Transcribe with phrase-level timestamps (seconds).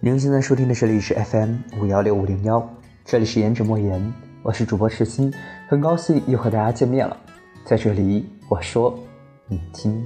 [0.00, 2.68] 您现在收听的是历史 FM 五幺六五零幺，
[3.04, 4.12] 这里是颜值莫言，
[4.42, 5.32] 我是主播赤心，
[5.68, 7.16] 很高兴又和大家见面了。
[7.64, 8.98] 在这里，我说
[9.46, 10.04] 你听。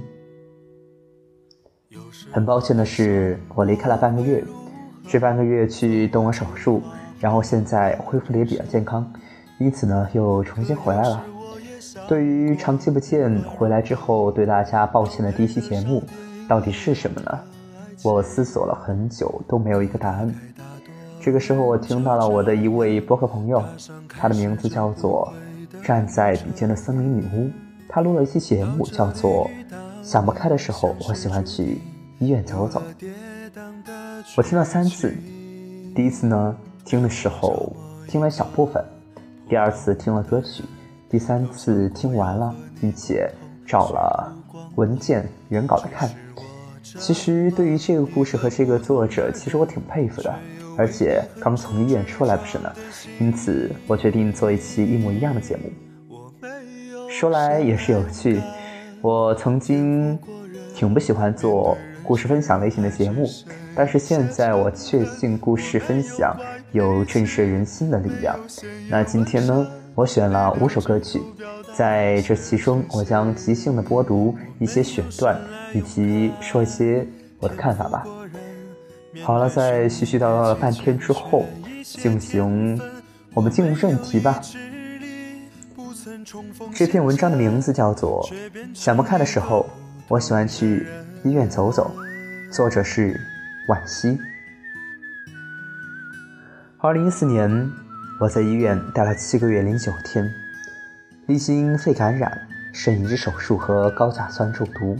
[2.31, 4.43] 很抱歉的是，我离开了半个月，
[5.07, 6.81] 这半个月去动了手术，
[7.19, 9.11] 然后现在恢复的也比较健康，
[9.57, 11.25] 因此呢，又重新回来了。
[12.07, 16.03] 对于长期不见，回来之后对大家抱歉的第一期节目，
[16.47, 17.39] 到底是什么呢？
[18.13, 20.33] 我思索了很久，都没有一个答案。
[21.19, 23.61] 这个时候，我听到了我的一位播客朋友，
[24.07, 25.31] 他的名字叫做
[25.83, 27.49] “站在笔尖的森林女巫”，
[27.89, 29.49] 他录了一期节目，叫做
[30.01, 31.81] “想不开的时候，我喜欢去
[32.19, 32.81] 医院走走”。
[34.37, 35.13] 我听了三次，
[35.93, 37.75] 第一次呢，听的时候
[38.07, 38.81] 听了小部分；
[39.49, 40.63] 第二次听了歌曲；
[41.09, 43.29] 第三次听完了，并且
[43.65, 44.33] 找了
[44.75, 46.09] 文件原稿来看。
[46.99, 50.33] 其实对于这个故事和这个作者，其实我挺佩服的，
[50.77, 52.71] 而且刚从医院出来不是呢，
[53.19, 55.63] 因此我决定做一期一模一样的节目。
[57.09, 58.39] 说来也是有趣，
[59.01, 60.17] 我曾经
[60.75, 63.27] 挺不喜欢做故事分享类型的节目，
[63.75, 66.37] 但是现在我确信故事分享
[66.71, 68.39] 有震慑人心的力量。
[68.89, 71.19] 那今天呢，我选了五首歌曲。
[71.73, 75.35] 在这其中，我将即兴的播读一些选段，
[75.73, 77.03] 以及说一些
[77.39, 78.05] 我的看法吧。
[79.23, 81.47] 好了，在絮絮叨叨了半天之后，
[81.83, 82.79] 进行
[83.33, 84.39] 我们进入正题吧。
[86.75, 88.23] 这篇文章的名字叫做
[88.75, 89.67] 《想不开的时候，
[90.07, 90.85] 我喜欢去
[91.23, 91.91] 医院走走》，
[92.55, 93.19] 作者是
[93.67, 94.15] 惋惜。
[96.77, 97.71] 二零一四年，
[98.19, 100.27] 我在医院待了七个月零九天。
[101.27, 104.97] 历经肺感染、肾移植手术和高甲酸中毒，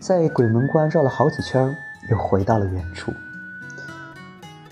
[0.00, 1.72] 在鬼门关绕了好几圈，
[2.10, 3.12] 又回到了原处。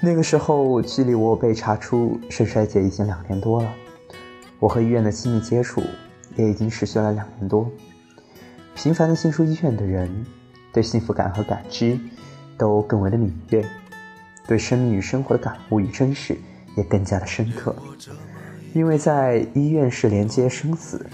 [0.01, 3.73] 那个时候，距离我被查出肾衰竭已经两年多了。
[4.59, 5.85] 我和医院的亲密接触
[6.35, 7.71] 也已经持续了两年多。
[8.75, 10.27] 频繁的进出医院的人，
[10.73, 11.97] 对幸福感和感知
[12.59, 13.65] 都更为的敏锐，
[14.49, 16.37] 对生命与生活的感悟与真实
[16.77, 17.75] 也更加的深刻。
[18.75, 21.05] 因为在医院是连接生死，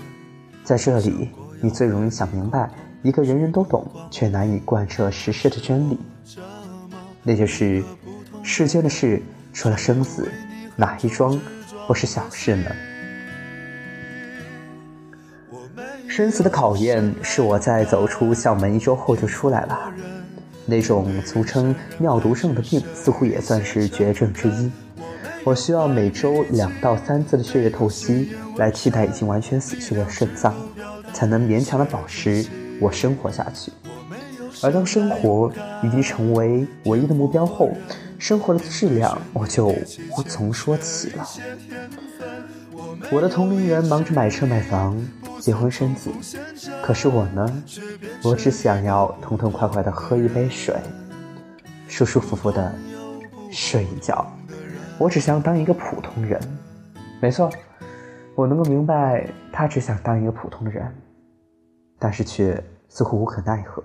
[0.62, 1.30] 在这里
[1.60, 2.70] 你最容易想明白
[3.02, 5.98] 一个人人都懂却难以贯彻实施的真理，
[7.22, 7.82] 那就是
[8.42, 9.20] 世间的事
[9.52, 10.30] 除了生死，
[10.76, 11.40] 哪一桩
[11.86, 12.70] 不是小事呢？
[16.06, 19.92] 生死的考验是我在走出校门一周后就出来了，
[20.66, 24.70] 那种俗称尿毒症的病似乎也算是绝症之一。
[25.48, 30.54] 我需要每周两到三次的血液透析来替代已经完全死去的肾脏，
[31.14, 32.44] 才能勉强的保持
[32.78, 33.72] 我生活下去。
[34.62, 35.50] 而当生活
[35.82, 37.70] 已经成为唯一的目标后，
[38.18, 41.26] 生活的质量我就无从说起了。
[43.10, 45.02] 我的同龄人忙着买车买房、
[45.40, 46.10] 结婚生子，
[46.82, 47.62] 可是我呢，
[48.22, 50.74] 我只想要痛痛快快的喝一杯水，
[51.88, 52.70] 舒舒服服的
[53.50, 54.30] 睡一觉。
[54.98, 56.40] 我只想当一个普通人，
[57.22, 57.48] 没错，
[58.34, 60.92] 我能够明白他只想当一个普通人，
[62.00, 63.82] 但是却似乎无可奈何。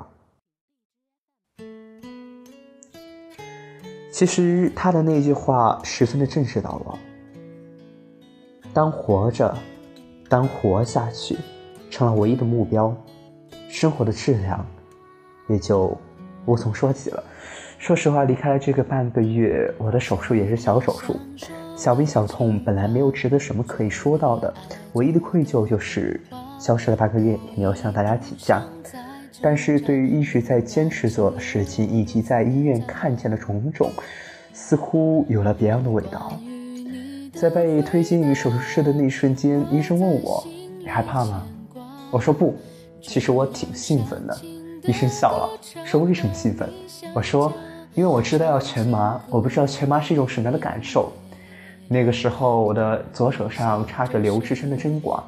[4.11, 6.97] 其实他的那句话十分的震慑到我：
[8.73, 9.55] 当活着，
[10.27, 11.37] 当活下去
[11.91, 12.95] 成了唯一的目标，
[13.69, 14.65] 生活的质量
[15.47, 15.95] 也就
[16.47, 17.23] 无从说起了。
[17.83, 21.19] 说实话，离开了这个半个月，我的手术也是小手术，
[21.75, 24.53] 小病小痛，本来没有值得什么可以说到的，
[24.93, 26.17] 唯一的愧疚就是
[26.57, 28.63] 消失了半个月，也没有向大家请假。
[29.41, 33.91] 但是对于一直在坚持做的事情，以及在医院看见的种种，
[34.53, 36.31] 似乎有了别样的味道。
[37.33, 40.41] 在被推进手术室的那一瞬间，医生问我
[40.79, 41.45] ：“你害怕吗？”
[42.11, 42.55] 我说：“不，
[43.01, 44.37] 其实我挺兴奋的。”
[44.87, 45.49] 医生笑了，
[45.83, 46.69] 说：“为什么兴奋？”
[47.13, 47.51] 我说。
[47.95, 51.11] 因为我知道要全麻，我不知道全麻是一种什么样的感受。
[51.87, 55.21] 那个时候，我的左手上插着刘志深的针管。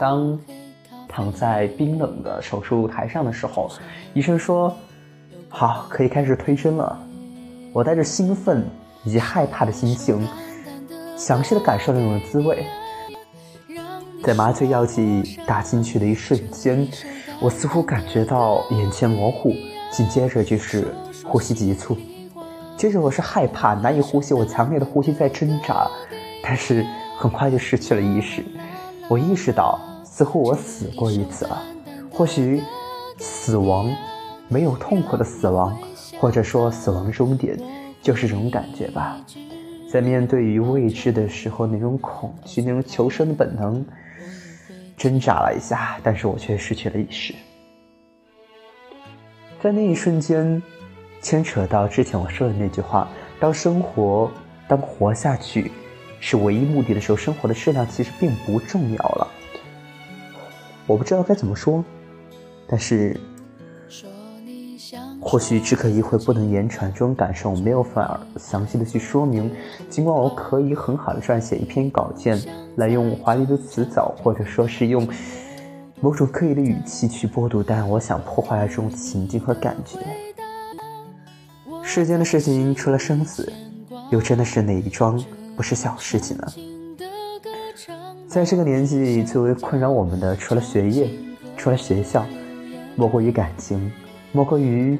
[0.00, 0.36] 当
[1.08, 3.70] 躺在冰冷的手术台上的时候，
[4.14, 4.74] 医生说
[5.48, 6.98] ：“好，可以开始推针了。”
[7.72, 8.66] 我带着兴奋
[9.04, 10.26] 以及害怕的心情，
[11.16, 12.66] 详细的感受那种滋味。
[14.24, 16.88] 在麻醉药剂打进去的一瞬间，
[17.40, 19.52] 我似乎感觉到眼前模糊，
[19.92, 20.92] 紧接着就是。
[21.24, 21.96] 呼吸急促，
[22.76, 25.88] 接着我是害怕，难以呼吸，我强烈的呼吸在挣扎，
[26.42, 26.84] 但是
[27.16, 28.44] 很快就失去了意识。
[29.08, 31.62] 我意识到，似乎我死过一次了。
[32.10, 32.62] 或许，
[33.18, 33.90] 死亡
[34.48, 35.76] 没有痛苦的死亡，
[36.20, 37.58] 或者说死亡终点，
[38.02, 39.18] 就是这种感觉吧。
[39.90, 43.84] 在面对于未知的时候，那种恐惧，那种求生的本能，
[44.96, 47.34] 挣扎了一下，但是我却失去了意识。
[49.62, 50.60] 在那一瞬间，
[51.22, 53.08] 牵扯到之前我说的那句话：
[53.40, 54.30] 当生活，
[54.68, 55.70] 当活下去
[56.20, 59.28] 是唯一目的的时候，生活的质量其实并不重要了。
[60.86, 61.82] 我不知道该怎么说，
[62.68, 63.18] 但是。
[65.24, 69.50] 或许只可意会不能言传，这种感受没有法详细的去说明。
[69.88, 72.36] 尽管我可以很好的撰写一篇稿件，
[72.76, 75.08] 来用华丽的词藻，或者说是用
[76.00, 80.00] 某种刻意的语气去播读，但我想破坏了这种情境和感觉。
[81.82, 83.52] 世间的事情除了生死，
[84.10, 85.22] 又真的是哪一桩
[85.56, 86.52] 不是小事情呢？
[88.26, 91.10] 在这个年纪，最为困扰我们的，除了学业，
[91.56, 92.24] 除了学校，
[92.96, 93.92] 莫过于感情，
[94.32, 94.98] 莫过于。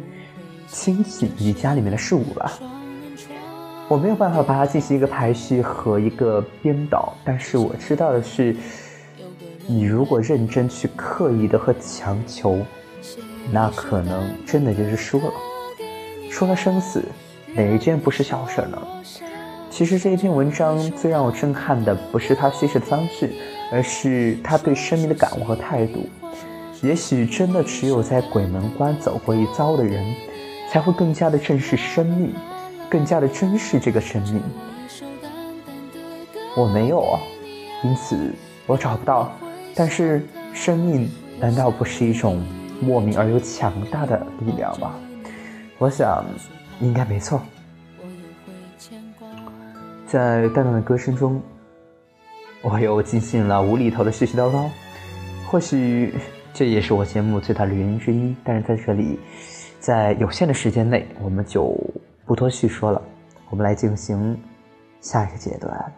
[0.69, 2.51] 亲戚与家里面的事物吧，
[3.89, 8.57] 我没有办法把它进行一个排序和一个编导，但是我知道的是，
[9.67, 12.57] 你如果认真去刻意的和强求，
[13.51, 15.31] 那可能真的就是输了。
[16.33, 17.05] 说了生死，
[17.55, 18.83] 哪一件不是小事呢？
[19.71, 23.31] 其实这一篇文章最让我震撼的不是他叙事的方式，
[23.71, 26.09] 而是他对生命的感悟和态度。
[26.81, 30.03] 也许真的只有在鬼门关走过一遭的人。
[30.71, 32.33] 才会更加的正视生命，
[32.89, 34.43] 更加的珍视这个生命。
[36.57, 37.21] 我没有啊，
[37.85, 38.33] 因此
[38.67, 39.31] 我找不到。
[39.75, 42.43] 但是生命难道不是一种
[42.81, 44.95] 莫名而又强大的力量吗？
[45.83, 46.25] 我想
[46.79, 47.43] 应该没错。
[50.07, 51.43] 在淡淡的歌声中，
[52.63, 54.71] 我又进行了无厘头的絮絮叨叨。
[55.51, 56.15] 或许
[56.55, 58.33] 这也是我节目最大的原因之一。
[58.45, 59.19] 但是在这里。
[59.81, 61.77] 在有限的时间内，我们就
[62.25, 63.03] 不多叙说了。
[63.51, 64.41] 我们来进行
[65.01, 65.93] 下一个阶段。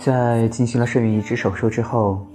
[0.00, 2.26] 在进行了肾移植手术之后。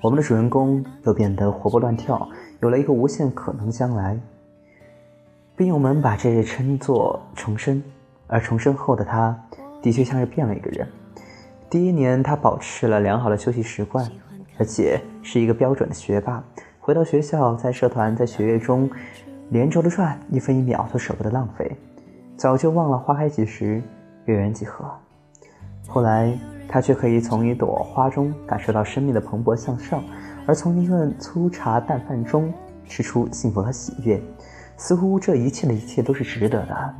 [0.00, 2.28] 我们的主人公又变得活蹦乱跳，
[2.60, 4.16] 有了一个无限可能将来。
[5.56, 7.82] 病友们把这称作重生，
[8.28, 9.36] 而重生后的他，
[9.82, 10.86] 的确像是变了一个人。
[11.68, 14.08] 第一年，他保持了良好的休息习惯，
[14.56, 16.40] 而且是一个标准的学霸。
[16.78, 18.88] 回到学校，在社团，在学业中，
[19.50, 21.76] 连轴的转，一分一秒都舍不得浪费，
[22.36, 23.82] 早就忘了花开几时，
[24.26, 24.88] 月圆几何。
[25.88, 26.38] 后来。
[26.68, 30.04] 他却可以从一朵花中感受到生命的蓬勃向上，
[30.46, 32.52] 而从一顿粗茶淡饭中
[32.86, 34.20] 吃出幸福和喜悦，
[34.76, 36.94] 似乎这一切的一切都是值得的。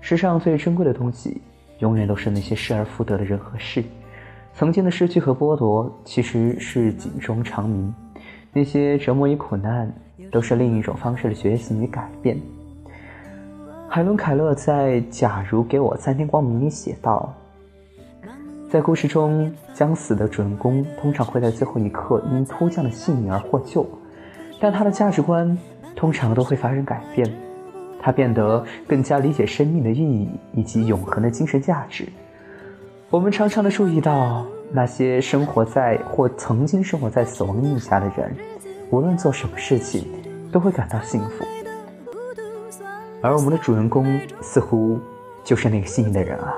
[0.00, 1.40] 世上最珍贵的东西，
[1.78, 3.82] 永远都是那些失而复得的人和事。
[4.52, 7.90] 曾经的失去和剥夺，其实是警钟长鸣；
[8.52, 9.90] 那些折磨与苦难，
[10.30, 12.38] 都是另一种方式的学习与改变。
[13.88, 17.34] 海伦·凯勒在《假如给我三天光明》里写道。
[18.74, 23.86] 在故事中，将死的主人公通常会在最后一刻因突降的幸运而获救，
[24.60, 25.56] 但他的价值观
[25.94, 27.24] 通常都会发生改变，
[28.02, 32.08] 他变得更加理解生命的意义以及永恒的精神价值。
[33.10, 38.34] 我们常常的注意到，那些生活在或曾经生活在死亡阴影下的人，
[38.90, 40.04] 无论做什么事情，
[40.50, 41.44] 都会感到幸福，
[43.22, 44.04] 而我们的主人公
[44.42, 44.98] 似乎
[45.44, 46.56] 就是那个幸运的人啊。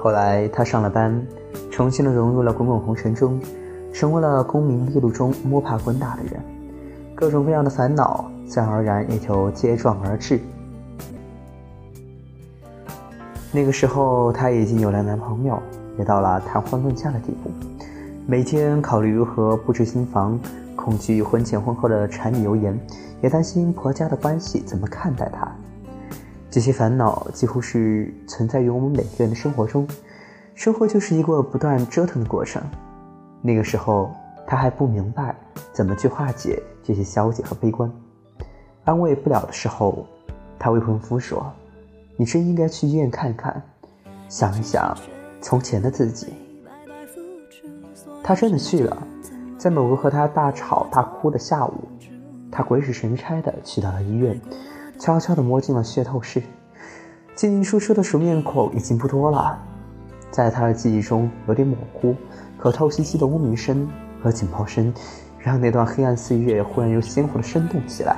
[0.00, 1.20] 后来，他上了班，
[1.70, 3.40] 重新的融入了滚滚红尘中，
[3.92, 6.40] 成为了功名利禄中摸爬滚打的人，
[7.16, 10.38] 各种各样的烦恼自然而然也就接踵而至。
[13.50, 15.60] 那个时候，她已经有了男朋友，
[15.98, 17.50] 也到了谈婚论嫁的地步，
[18.24, 20.38] 每天考虑如何布置新房，
[20.76, 22.78] 恐惧婚前婚后的柴米油盐，
[23.20, 25.50] 也担心婆家的关系怎么看待她。
[26.58, 29.86] 这些烦恼几乎是存在于我们每个人的生活中，
[30.56, 32.60] 生活就是一个不断折腾的过程。
[33.40, 34.10] 那个时候，
[34.44, 35.36] 他还不明白
[35.72, 37.88] 怎么去化解这些消极和悲观，
[38.82, 40.04] 安慰不了的时候，
[40.58, 41.46] 他未婚夫说
[42.18, 43.62] ：“你真应该去医院看看，
[44.28, 44.98] 想一想
[45.40, 46.32] 从前的自己。”
[48.20, 49.06] 他真的去了，
[49.56, 51.84] 在某个和他大吵大哭的下午，
[52.50, 54.36] 他鬼使神差的去到了医院。
[54.98, 56.42] 悄悄地摸进了血透室，
[57.36, 59.56] 进进出出的熟面孔已经不多了，
[60.30, 62.16] 在他的记忆中有点模糊，
[62.58, 63.88] 可透析机的嗡鸣声
[64.20, 64.92] 和警报声，
[65.38, 68.16] 让那段黑暗岁月忽然又鲜活的生动起来。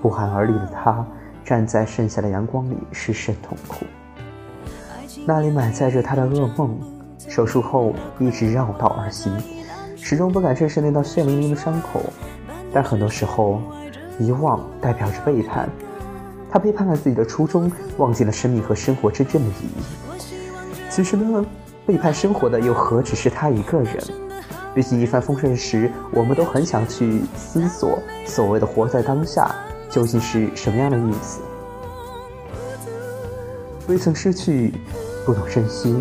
[0.00, 1.04] 不寒而栗的他，
[1.44, 3.84] 站在盛夏的阳光里，失声痛哭。
[5.26, 6.78] 那里满载着他的噩梦，
[7.18, 9.36] 手术后一直绕道而行，
[9.96, 12.00] 始终不敢正视那道血淋淋的伤口。
[12.72, 13.60] 但很多时候，
[14.18, 15.68] 遗忘代表着背叛。
[16.50, 19.82] 他背叛了自己的初衷，忘记了生命和生活真正的意义。
[20.88, 21.44] 其实呢，
[21.84, 23.96] 背叛生活的又何止是他一个人？
[24.72, 29.52] 毕竟一帆风顺时，我们都很想去思索，所谓的活在当下
[29.90, 31.40] 究竟是什么样的意思。
[33.86, 34.72] 未曾失去，
[35.26, 35.94] 不懂珍惜；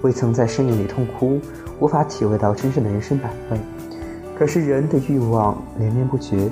[0.00, 1.40] 未曾在深夜里痛哭，
[1.78, 3.58] 无法体会到真正的人生百味。
[4.38, 6.50] 可是人的欲望连绵不绝，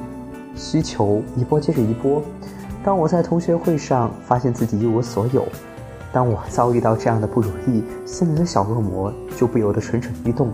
[0.55, 2.23] 需求一波接着一波。
[2.83, 5.47] 当我在同学会上发现自己一无所有，
[6.13, 10.51] 当我遭遇到这样的不如意，心里的小恶魔就不由得蠢蠢欲动，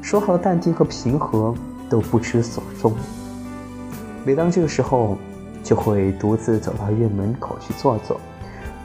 [0.00, 1.54] 说好的淡定和平和
[1.88, 2.92] 都不知所踪。
[4.24, 5.18] 每当这个时候，
[5.62, 8.20] 就会独自走到院门口去坐坐，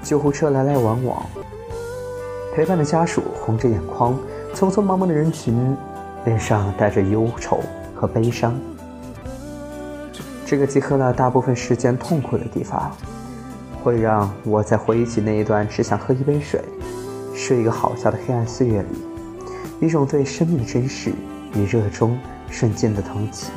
[0.01, 1.23] 救护车来来往往，
[2.55, 4.17] 陪伴的家属红着眼眶，
[4.55, 5.77] 匆匆忙忙的人群，
[6.25, 7.59] 脸上带着忧愁
[7.95, 8.53] 和悲伤。
[10.49, 12.91] 这个集合了大部分时间痛苦的地方，
[13.83, 16.59] 会让我在回忆起那一段只想喝一杯水、
[17.35, 18.87] 睡一个好觉的黑暗岁月里，
[19.79, 21.13] 一种对生命的珍视
[21.53, 22.17] 与热衷
[22.49, 23.51] 瞬间的腾起。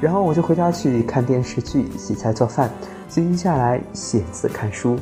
[0.00, 2.70] 然后我就回家去看电视剧、洗菜做饭，
[3.08, 4.96] 静下来写字看书，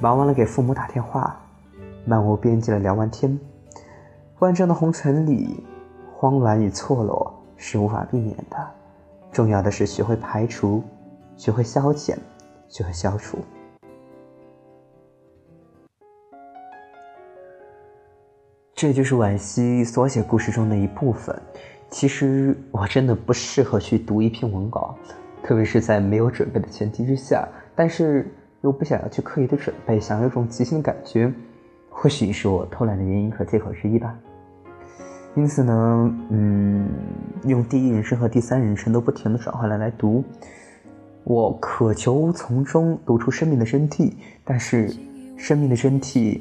[0.00, 1.34] 忙完了给父母打电话，
[2.04, 3.40] 漫无边际的聊完天。
[4.40, 5.64] 万丈的红尘里，
[6.14, 8.58] 慌乱与错落是无法避免的。
[9.36, 10.82] 重要的是学会排除，
[11.36, 12.18] 学会消减，
[12.70, 13.36] 学会消除。
[18.74, 21.38] 这就是惋惜所写故事中的一部分。
[21.90, 24.96] 其实我真的不适合去读一篇文稿，
[25.42, 31.30] 特别是在没有准备的前提之下，但是又不想要去刻意的准备，想要有种即兴感觉，
[31.90, 34.18] 或许是我偷懒的原因和借口之一吧。
[35.36, 36.88] 因此呢，嗯，
[37.44, 40.24] 用第一人称和第三人称都不停的转换来来读，
[41.24, 44.14] 我渴求从中读出生命的真谛。
[44.44, 44.90] 但是，
[45.36, 46.40] 生命的真谛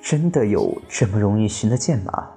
[0.00, 2.30] 真的有这么容易寻得见吗？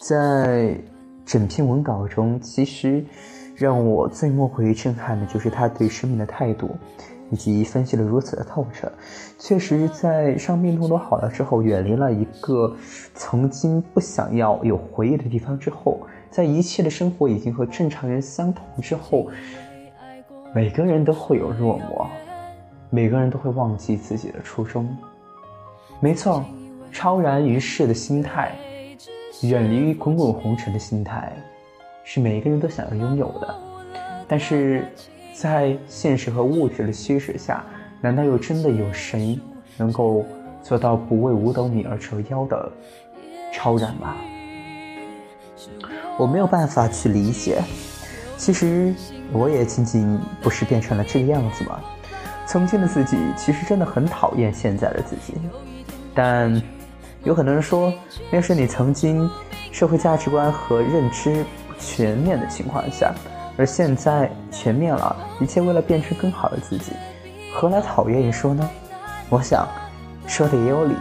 [0.00, 0.76] 在
[1.24, 3.04] 整篇文稿中，其实
[3.54, 6.68] 让我最莫过于震撼的就是他对生命的态度。
[7.32, 8.92] 以及分析的如此的透彻，
[9.38, 12.76] 确实在伤病痛都好了之后，远离了一个
[13.14, 15.98] 曾经不想要有回忆的地方之后，
[16.30, 19.30] 在一切的生活已经和正常人相同之后，
[20.54, 22.06] 每个人都会有落寞，
[22.90, 24.94] 每个人都会忘记自己的初衷。
[26.00, 26.44] 没错，
[26.92, 28.52] 超然于世的心态，
[29.40, 31.32] 远离滚滚红尘的心态，
[32.04, 33.54] 是每一个人都想要拥有的，
[34.28, 34.86] 但是。
[35.32, 37.64] 在现实和物质的驱使下，
[38.00, 39.38] 难道又真的有谁
[39.76, 40.24] 能够
[40.62, 42.70] 做到不为五斗米而折腰的
[43.52, 44.14] 超然吗？
[46.18, 47.62] 我没有办法去理解。
[48.36, 48.94] 其实
[49.32, 51.80] 我也仅仅不是变成了这个样子吗？
[52.44, 55.34] 曾经的自己其实真的很讨厌现在的自己，
[56.14, 56.60] 但
[57.24, 57.92] 有很多人说，
[58.30, 59.30] 那是你曾经
[59.70, 63.14] 社会价值观和认知不全面的情况下。
[63.56, 66.92] 而现在全面了，一切为了变成更好的自己，
[67.54, 68.68] 何来讨厌一说呢？
[69.28, 69.68] 我想，
[70.26, 70.94] 说的也有理。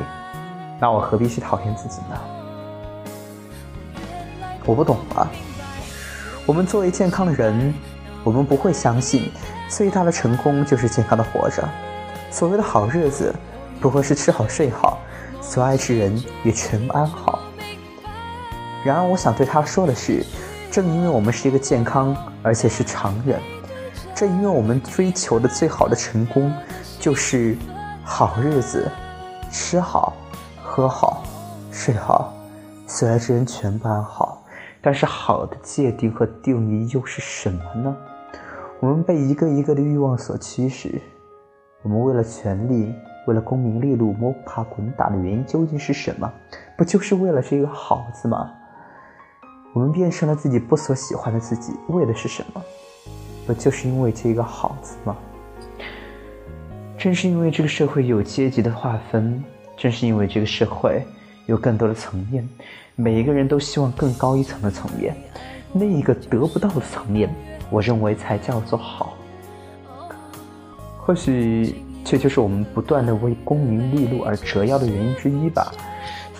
[0.79, 2.19] 那我何必去讨厌自己呢？
[4.65, 5.31] 我不懂了。
[6.45, 7.73] 我们作为健康的人，
[8.23, 9.31] 我们不会相信
[9.69, 11.67] 最大的成功就是健康的活着。
[12.29, 13.33] 所谓的好日子，
[13.79, 14.99] 不过是吃好睡好，
[15.41, 17.39] 所爱之人也全安好。
[18.83, 20.25] 然而，我想对他说的是。
[20.71, 23.37] 正因为我们是一个健康而且是常人，
[24.15, 26.49] 正因为我们追求的最好的成功
[26.97, 27.57] 就是
[28.05, 28.89] 好日子，
[29.51, 30.13] 吃好、
[30.63, 31.23] 喝好、
[31.71, 32.33] 睡好，
[32.87, 34.41] 所爱之人全部安好。
[34.81, 37.95] 但是好的界定和定义又是什么呢？
[38.79, 41.01] 我们被一个一个的欲望所驱使，
[41.83, 42.95] 我们为了权力、
[43.27, 46.31] 为了功名利禄摸爬滚打的原因究竟是什么？
[46.77, 48.53] 不就是为了这个好字吗？
[49.73, 52.61] 我们变成了自己不所喜欢的自己，为的是什么？
[53.47, 55.15] 不就是因为这个好字吗？
[56.97, 59.43] 正是因为这个社会有阶级的划分，
[59.77, 61.03] 正是因为这个社会
[61.47, 62.47] 有更多的层面，
[62.95, 65.15] 每一个人都希望更高一层的层面，
[65.71, 67.33] 那一个得不到的层面，
[67.69, 69.13] 我认为才叫做好。
[70.97, 75.71] 或许这就是我们不断的为功名利禄而折腰的原因之一吧。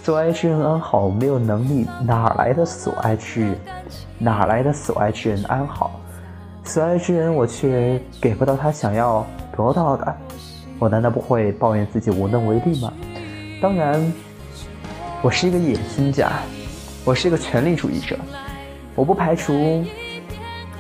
[0.03, 3.55] 所爱之人安好，没有能力哪来的所爱之人？
[4.17, 6.01] 哪来的所爱之人安好？
[6.63, 9.23] 所爱之人我却给不到他想要
[9.55, 10.17] 得到的，
[10.79, 12.91] 我难道不会抱怨自己无能为力吗？
[13.61, 14.11] 当然，
[15.21, 16.31] 我是一个野心家，
[17.05, 18.17] 我是一个权力主义者，
[18.95, 19.85] 我不排除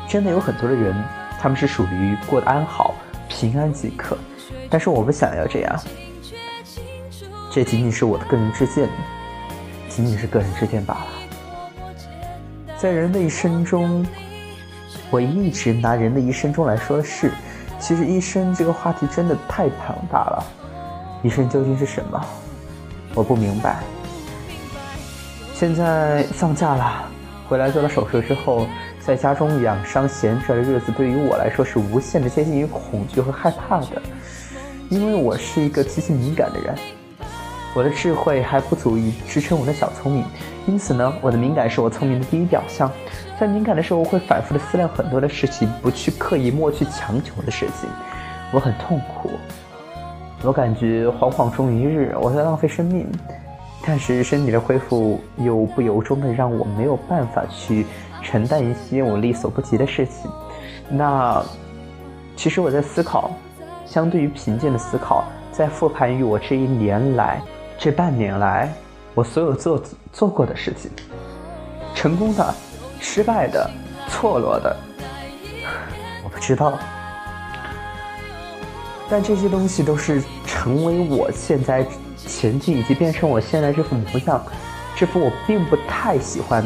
[0.07, 0.95] 真的有很多的人，
[1.39, 2.95] 他们是属于过得安好、
[3.29, 4.17] 平安即可，
[4.67, 5.79] 但是我不想要这样。
[7.53, 8.87] 这仅仅是我的个人之见，
[9.89, 11.07] 仅仅是个人之见罢了。
[12.77, 14.05] 在人的一生中，
[15.09, 17.29] 我一直拿人的一生中来说事。
[17.77, 20.45] 其实一生这个话题真的太庞大了。
[21.21, 22.25] 一生究竟是什么？
[23.13, 23.79] 我不明白。
[25.53, 27.03] 现在放假了，
[27.49, 28.65] 回来做了手术之后，
[29.01, 34.01] 在家中养伤闲着的日子，对于我来说是无限的接近于恐惧和害怕的，
[34.89, 36.73] 因为我是一个极其敏感的人。
[37.73, 40.25] 我的智慧还不足以支撑我的小聪明，
[40.67, 42.91] 因此呢，我的敏感是我聪明的第一表象。
[43.39, 47.89] 在敏感的时候，我会反复的思量很多的事情，不去刻意莫去强求的事情。
[48.51, 49.31] 我很痛苦，
[50.43, 53.07] 我感觉惶惶终一日，我在浪费生命。
[53.83, 57.85] 但是身体的恢复又不由衷的让我没有办法去
[58.21, 60.29] 承担一些我力所不及的事情。
[60.89, 61.41] 那
[62.35, 63.31] 其实我在思考，
[63.85, 67.41] 相对于平静的思考，在复盘于我这一年来。
[67.83, 68.71] 这半年来，
[69.15, 69.81] 我所有做
[70.13, 70.91] 做过的事情，
[71.95, 72.53] 成功的、
[72.99, 73.67] 失败的、
[74.07, 74.77] 错落的，
[76.23, 76.77] 我不知道。
[79.09, 81.83] 但这些东西都是成为我现在
[82.15, 84.39] 前进以及变成我现在这副模样，
[84.95, 86.63] 这副我并不太喜欢，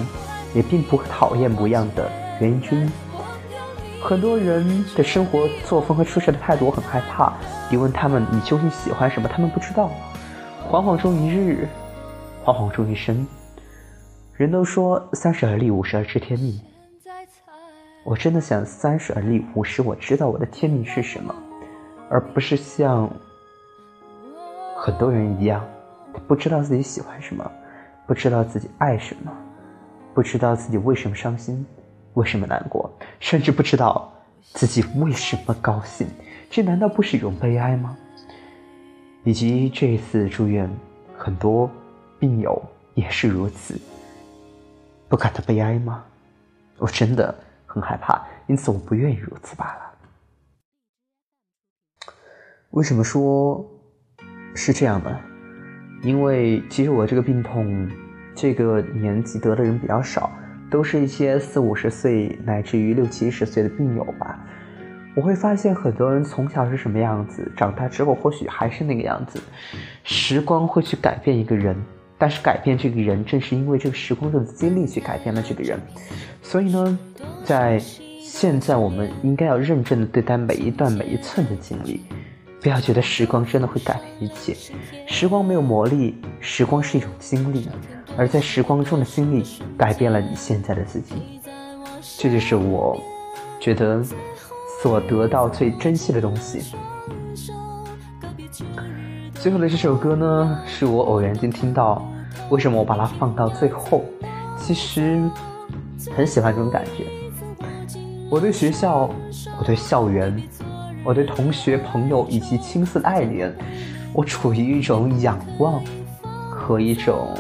[0.53, 2.89] 也并不讨厌模样的原因之一。
[4.03, 7.31] 很多人的生活作风和处事的态度，我很害怕。
[7.69, 9.29] 你问他们，你究竟喜欢什么？
[9.29, 9.89] 他们不知道。
[10.69, 11.67] 惶惶终一日，
[12.43, 13.25] 惶惶终一生。
[14.33, 16.59] 人都说三十而立，五十而知天命。
[18.03, 21.33] 我真的想三十而立，五十我知道我的天命是什么，
[22.09, 23.07] 而不是像
[24.75, 25.63] 很多人一样，
[26.27, 27.49] 不知道自己喜欢什么，
[28.07, 29.31] 不知道自己爱什么，
[30.15, 31.63] 不知道自己为什么伤心，
[32.15, 36.07] 为什么难过，甚至不知道自己为什么高兴。
[36.49, 37.95] 这难道不是一种悲哀吗？
[39.25, 40.69] 以及这一次住院，
[41.17, 41.69] 很多
[42.19, 42.61] 病友
[42.93, 43.75] 也是如此，
[45.09, 46.05] 不感到悲哀吗？
[46.77, 47.33] 我真的
[47.65, 49.81] 很害怕，因此我不愿意如此罢了。
[52.69, 53.65] 为什么说
[54.53, 55.19] 是这样呢？
[56.03, 57.89] 因为其实我这个病痛，
[58.35, 60.31] 这个年纪得的人比较少，
[60.69, 64.39] 都是一些四五十岁乃至于六七十岁的病友吧。
[65.15, 69.41] 我会发现很多人从小是什么样子，长大之后或许还是那个样子。
[70.03, 71.73] 时光会去改变一个人，
[72.17, 75.79] 但是改变这个人，正是因为这个时光中的经历去改变了这个人。
[76.41, 76.99] 所以呢，
[77.45, 82.01] 在现在我们应该要认真的对待每一段每一寸的经历，
[82.61, 84.53] 不要觉得时光真的会改变一切。
[85.07, 87.69] 时光没有魔力，时光是一种经历，
[88.17, 89.45] 而在时光中的经历
[89.77, 91.15] 改变了你现在的自己。
[92.17, 93.01] 这就是我
[93.61, 94.03] 觉得。
[94.85, 96.75] 所得到最珍惜的东西。
[99.33, 102.07] 最后的这首歌呢，是我偶然间听到。
[102.51, 104.05] 为什么我把它放到最后？
[104.55, 105.27] 其实
[106.15, 107.07] 很喜欢这种感觉。
[108.29, 109.09] 我对学校，
[109.57, 110.39] 我对校园，
[111.03, 113.51] 我对同学、朋友以及青涩的爱恋，
[114.13, 115.81] 我处于一种仰望
[116.51, 117.35] 和一种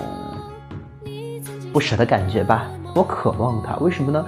[1.71, 2.65] 不舍的感觉吧。
[2.95, 4.25] 我渴望它，为什么呢？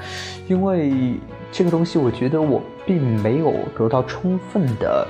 [0.47, 1.15] 因为。
[1.49, 5.05] 这个东西，我觉得我并没有得到充分的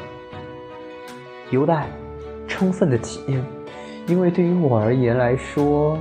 [1.51, 1.87] 优待，
[2.47, 3.41] 充分的体验，
[4.07, 5.95] 因为对于我而言来说，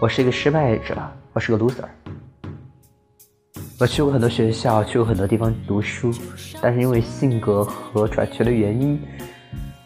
[0.00, 0.96] 我是一个失败者，
[1.34, 1.84] 我是个 loser。
[3.78, 6.10] 我去过很多学校，去过很多地方读书，
[6.62, 8.98] 但是因为性格和转学的原因，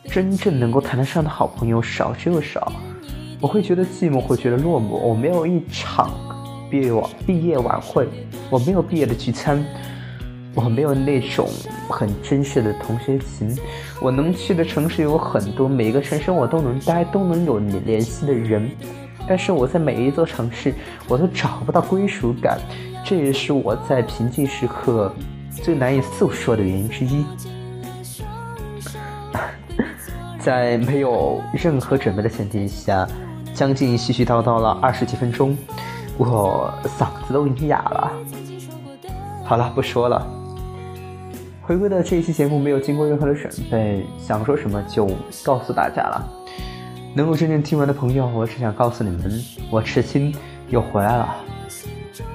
[0.04, 2.72] 真正能够谈得上的好朋友少之又少。
[3.40, 4.96] 我会觉得寂寞，会觉得落寞。
[4.98, 6.12] 我没有一场。
[6.70, 8.08] 毕业晚毕业晚会，
[8.48, 9.62] 我没有毕业的聚餐，
[10.54, 11.48] 我没有那种
[11.88, 13.56] 很真实的同学情。
[14.00, 18.70] 我能去的城市有很多，每一个城市我都能待，都能有你联系的人。
[19.26, 20.74] 但是我在每一座城市，
[21.08, 22.58] 我都找不到归属感，
[23.04, 25.14] 这也是我在平静时刻
[25.50, 27.24] 最难以诉说的原因之一。
[30.40, 33.06] 在没有任何准备的前提下，
[33.54, 35.56] 将近絮絮叨叨了二十几分钟。
[36.18, 38.12] 我嗓子都已经哑了，
[39.44, 40.41] 好了，不说了。
[41.64, 45.08] 回归的这一期节目没有经过任何的准备，想说什么就
[45.44, 46.28] 告诉大家了。
[47.14, 50.34] 能够真正听完的朋友，我只想告诉你们，我痴心
[50.70, 51.36] 又回来了。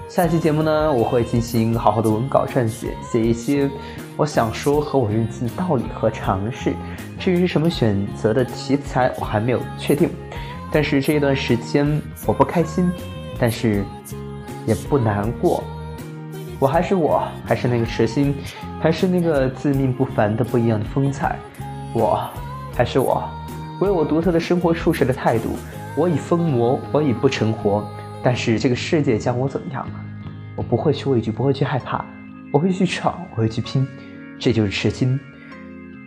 [0.07, 3.69] 下一期节目呢，我会进行好好的文稿撰写，写一些
[4.15, 6.73] 我想说和我认知的道理和尝试。
[7.19, 10.09] 至于是什么选择的题材，我还没有确定。
[10.71, 12.89] 但是这一段时间我不开心，
[13.37, 13.83] 但是
[14.65, 15.61] 也不难过。
[16.59, 18.35] 我还是我，还是那个痴心，
[18.79, 21.37] 还是那个自命不凡的不一样的风采。
[21.93, 22.29] 我
[22.75, 23.23] 还是我，
[23.79, 25.57] 我有我独特的生活处事的态度。
[25.95, 27.87] 我已疯魔，我已不成活。
[28.23, 29.85] 但是这个世界将我怎么样？
[30.55, 32.03] 我不会去畏惧，不会去害怕，
[32.51, 33.87] 我会去闯，我会去拼。
[34.39, 35.19] 这就是痴心。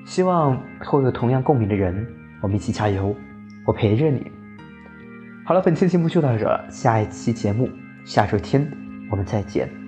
[0.05, 2.07] 希望会有同样共鸣的人，
[2.41, 3.15] 我们一起加油。
[3.65, 4.31] 我陪着你。
[5.45, 7.69] 好了，本期节目就到这，下一期节目
[8.05, 8.69] 下周天
[9.11, 9.80] 我们再见。